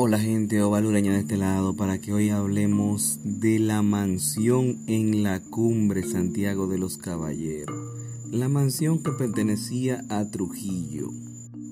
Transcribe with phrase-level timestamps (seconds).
[0.00, 5.40] Hola gente ovalureña de este lado para que hoy hablemos de la mansión en la
[5.40, 7.76] cumbre Santiago de los Caballeros.
[8.30, 11.08] La mansión que pertenecía a Trujillo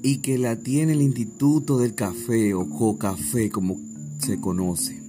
[0.03, 3.77] y que la tiene el Instituto del Café o Cocafé como
[4.19, 5.01] se conoce.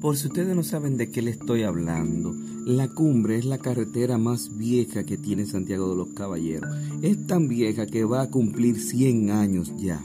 [0.00, 2.32] Por si ustedes no saben de qué le estoy hablando,
[2.66, 6.70] la cumbre es la carretera más vieja que tiene Santiago de los Caballeros.
[7.02, 10.00] Es tan vieja que va a cumplir 100 años ya.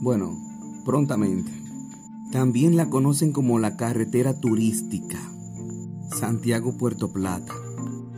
[0.00, 0.34] Bueno,
[0.86, 1.59] prontamente.
[2.30, 5.18] También la conocen como la carretera turística
[6.16, 7.54] Santiago-Puerto Plata,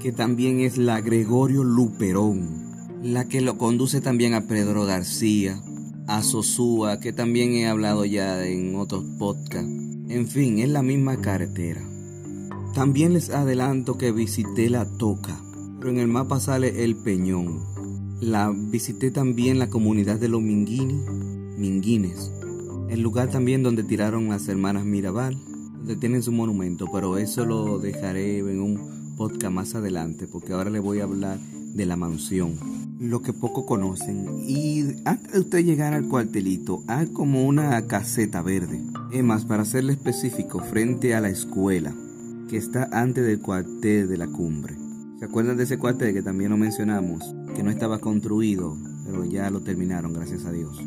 [0.01, 5.63] que también es la Gregorio Luperón, la que lo conduce también a Pedro García,
[6.07, 9.71] a Sosúa, que también he hablado ya en otros podcasts.
[10.09, 11.83] En fin, es la misma carretera.
[12.75, 15.41] También les adelanto que visité la Toca,
[15.79, 17.61] pero en el mapa sale el Peñón.
[18.21, 21.01] La visité también la comunidad de los Minguini,
[21.57, 22.31] Minguines,
[22.89, 25.37] el lugar también donde tiraron las hermanas Mirabal,
[25.79, 30.71] donde tienen su monumento, pero eso lo dejaré en un podcast más adelante, porque ahora
[30.71, 31.39] le voy a hablar
[31.75, 32.55] de la mansión,
[33.01, 34.27] lo que poco conocen.
[34.47, 38.83] Y antes de llegar al cuartelito, hay como una caseta verde.
[39.13, 41.95] Es más, para serle específico, frente a la escuela,
[42.49, 44.77] que está antes del cuartel de la cumbre.
[45.19, 47.23] ¿Se acuerdan de ese cuartel que también lo mencionamos?
[47.55, 50.79] Que no estaba construido, pero ya lo terminaron, gracias a Dios.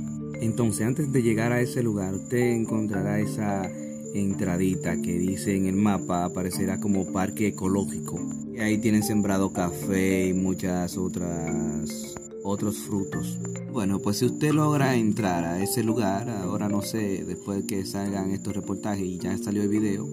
[0.42, 3.70] Entonces, antes de llegar a ese lugar, usted encontrará esa
[4.14, 8.20] entradita que dice en el mapa, aparecerá como parque ecológico.
[8.54, 13.40] Y ahí tienen sembrado café y muchas otras otros frutos.
[13.74, 17.86] Bueno, pues si usted logra entrar a ese lugar, ahora no sé, después de que
[17.86, 20.08] salgan estos reportajes y ya salió el video,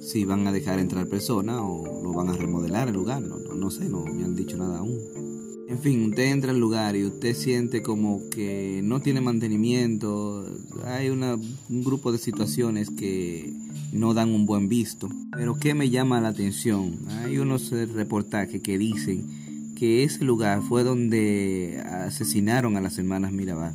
[0.00, 3.54] si van a dejar entrar personas o lo van a remodelar el lugar, no, no,
[3.54, 5.31] no sé, no me han dicho nada aún.
[5.68, 10.46] En fin, usted entra al lugar y usted siente como que no tiene mantenimiento,
[10.84, 13.52] hay una, un grupo de situaciones que
[13.92, 15.08] no dan un buen visto.
[15.32, 16.98] Pero ¿qué me llama la atención?
[17.08, 23.74] Hay unos reportajes que dicen que ese lugar fue donde asesinaron a las hermanas Mirabal.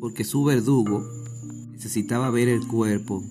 [0.00, 1.06] Porque su verdugo
[1.72, 3.22] necesitaba ver el cuerpo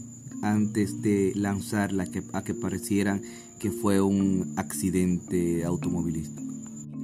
[0.42, 3.20] antes de lanzarla a que pareciera
[3.60, 6.55] que fue un accidente automovilístico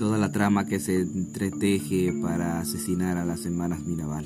[0.02, 4.26] toda la trama que se entreteje para asesinar a las hermanas Mirabal.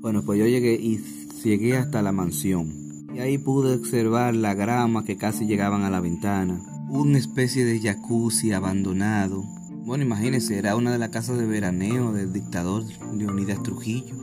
[0.00, 0.98] Bueno, pues yo llegué y
[1.44, 3.06] llegué hasta la mansión.
[3.14, 6.60] Y ahí pude observar la grama que casi llegaban a la ventana.
[6.88, 9.44] Una especie de jacuzzi abandonado.
[9.84, 12.82] Bueno, imagínense, era una de las casas de veraneo del dictador
[13.14, 14.16] Leonidas Trujillo.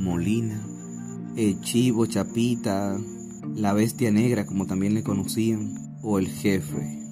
[0.00, 0.66] Molina,
[1.36, 2.98] el chivo, Chapita,
[3.54, 7.05] la bestia negra, como también le conocían, o el jefe.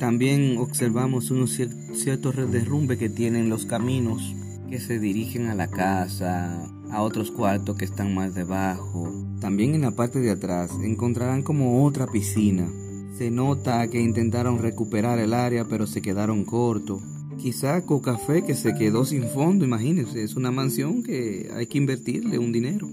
[0.00, 1.60] También observamos unos
[1.92, 4.34] ciertos derrumbes que tienen los caminos
[4.70, 9.12] que se dirigen a la casa, a otros cuartos que están más debajo.
[9.40, 12.66] También en la parte de atrás encontrarán como otra piscina.
[13.18, 17.02] Se nota que intentaron recuperar el área pero se quedaron cortos.
[17.36, 22.38] Quizá Cocafé que se quedó sin fondo, imagínense, es una mansión que hay que invertirle
[22.38, 22.88] un dinero.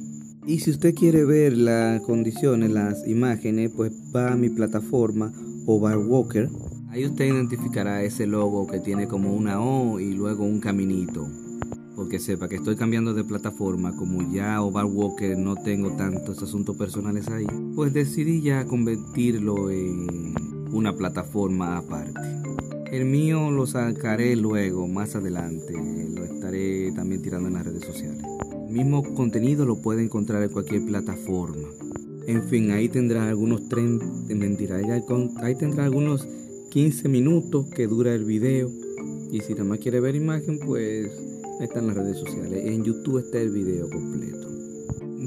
[0.45, 5.31] Y si usted quiere ver las condiciones, las imágenes, pues va a mi plataforma
[5.75, 6.49] Bar Walker
[6.97, 11.27] Ahí usted identificará ese logo que tiene como una O y luego un caminito.
[11.95, 16.75] Porque sepa que estoy cambiando de plataforma, como ya Oval Walker no tengo tantos asuntos
[16.75, 20.33] personales ahí, pues decidí ya convertirlo en
[20.71, 22.19] una plataforma aparte.
[22.91, 25.75] El mío lo sacaré luego, más adelante,
[26.15, 28.23] lo estaré también tirando en las redes sociales.
[28.69, 31.67] El mismo contenido lo puede encontrar en cualquier plataforma.
[32.25, 34.77] En fin, ahí tendrá algunos tren, mentira,
[35.43, 36.27] ahí tendrá algunos
[36.77, 38.71] 15 minutos que dura el video.
[39.31, 41.09] Y si nada más quiere ver imagen, pues
[41.59, 42.65] ahí están las redes sociales.
[42.65, 44.47] En YouTube está el video completo.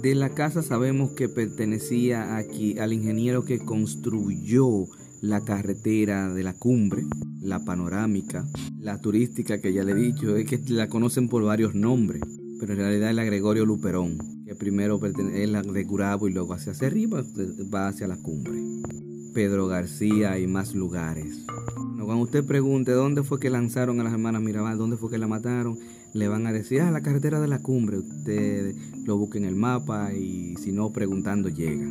[0.01, 4.87] De la casa sabemos que pertenecía aquí al ingeniero que construyó
[5.23, 7.03] la carretera de la cumbre,
[7.41, 8.47] la panorámica,
[8.79, 12.23] la turística que ya le he dicho, es que la conocen por varios nombres,
[12.61, 16.55] pero en realidad es la Gregorio Luperón, que primero es la de Curabo y luego
[16.55, 17.25] hacia, hacia arriba
[17.75, 19.10] va hacia la cumbre.
[19.33, 21.45] Pedro García y más lugares.
[21.97, 25.29] cuando usted pregunte dónde fue que lanzaron a las hermanas Mirabal, dónde fue que la
[25.29, 25.79] mataron,
[26.13, 27.99] le van a decir, ah, la carretera de la cumbre.
[27.99, 28.75] Usted
[29.05, 31.87] lo busque en el mapa y si no, preguntando llega.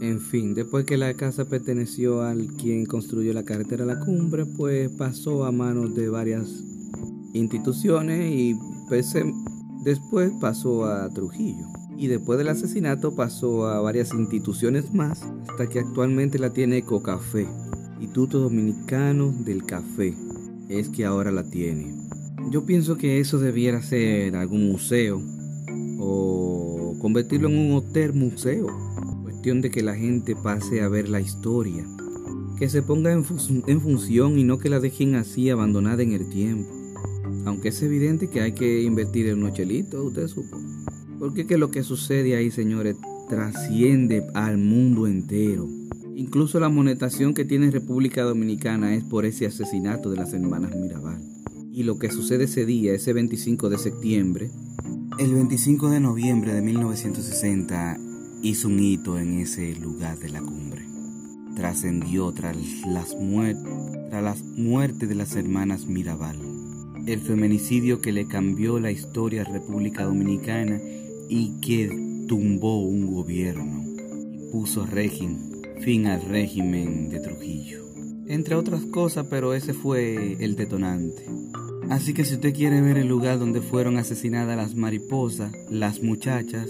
[0.00, 4.46] En fin, después que la casa perteneció al quien construyó la carretera de la cumbre,
[4.46, 6.48] pues pasó a manos de varias
[7.34, 8.56] instituciones y
[9.84, 15.80] después pasó a Trujillo y después del asesinato pasó a varias instituciones más hasta que
[15.80, 17.48] actualmente la tiene Ecocafé,
[17.98, 20.14] Instituto Dominicano del Café.
[20.68, 21.92] Es que ahora la tiene.
[22.50, 25.20] Yo pienso que eso debiera ser algún museo
[25.98, 28.68] o convertirlo en un hotel museo.
[29.22, 31.84] Cuestión de que la gente pase a ver la historia,
[32.58, 33.24] que se ponga en,
[33.66, 36.70] en función y no que la dejen así abandonada en el tiempo.
[37.44, 40.56] Aunque es evidente que hay que invertir en unos chelitos, usted supo.
[41.18, 42.96] Porque que lo que sucede ahí, señores,
[43.28, 45.68] trasciende al mundo entero.
[46.14, 51.22] Incluso la monetación que tiene República Dominicana es por ese asesinato de las hermanas Mirabal.
[51.72, 54.50] Y lo que sucede ese día, ese 25 de septiembre.
[55.18, 57.98] El 25 de noviembre de 1960
[58.42, 60.84] hizo un hito en ese lugar de la cumbre.
[61.54, 62.56] Trascendió tras
[62.86, 63.16] las,
[64.10, 66.38] tras las muertes de las hermanas Mirabal.
[67.06, 70.80] El feminicidio que le cambió la historia a República Dominicana
[71.28, 71.88] y que
[72.26, 73.84] tumbó un gobierno
[74.32, 75.48] y puso régimen
[75.80, 77.84] fin al régimen de Trujillo.
[78.26, 81.24] Entre otras cosas, pero ese fue el detonante.
[81.88, 86.68] Así que si usted quiere ver el lugar donde fueron asesinadas las mariposas, las muchachas,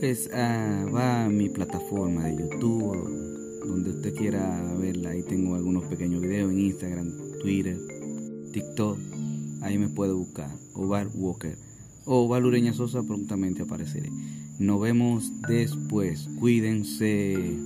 [0.00, 5.10] pues ah, va a mi plataforma de YouTube, donde usted quiera verla.
[5.10, 7.76] Ahí tengo algunos pequeños videos en Instagram, Twitter,
[8.52, 8.98] TikTok.
[9.60, 10.50] Ahí me puede buscar.
[10.74, 11.56] O Bar Walker.
[12.04, 14.10] Oh, o Valureña Sosa prontamente apareceré.
[14.58, 16.28] Nos vemos después.
[16.38, 17.58] Cuídense.